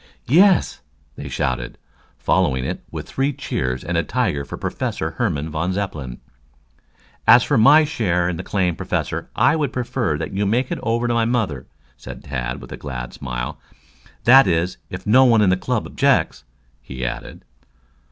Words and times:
"Yes!" 0.25 0.79
they 1.15 1.29
shouted, 1.29 1.77
following 2.17 2.65
it 2.65 2.83
with 2.89 3.07
three 3.07 3.31
cheers 3.33 3.83
and 3.83 3.95
a 3.97 4.01
tiger 4.01 4.43
for 4.43 4.57
Professor 4.57 5.11
Herman 5.11 5.51
von 5.51 5.73
Zepplin. 5.73 6.19
"As 7.27 7.43
for 7.43 7.55
my 7.55 7.83
share 7.83 8.27
in 8.27 8.35
the 8.35 8.41
claim, 8.41 8.75
Professor, 8.75 9.29
I 9.35 9.55
would 9.55 9.71
prefer 9.71 10.17
that 10.17 10.33
you 10.33 10.47
made 10.47 10.71
it 10.71 10.79
over 10.81 11.07
to 11.07 11.13
my 11.13 11.25
mother," 11.25 11.67
said 11.97 12.23
Tad, 12.23 12.61
with 12.63 12.71
a 12.71 12.77
glad 12.77 13.13
smile. 13.13 13.59
"That 14.23 14.47
is, 14.47 14.77
if 14.89 15.05
no 15.05 15.23
one 15.23 15.43
in 15.43 15.51
the 15.51 15.55
club 15.55 15.85
objects," 15.85 16.45
he 16.81 17.05
added. 17.05 17.45